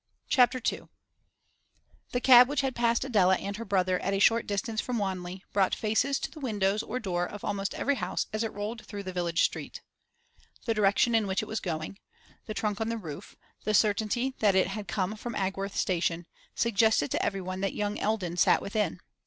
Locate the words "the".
2.11-2.19, 6.31-6.39, 9.03-9.13, 10.65-10.73, 12.47-12.55, 12.89-12.97, 13.63-13.75